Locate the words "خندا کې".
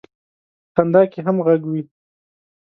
0.81-1.19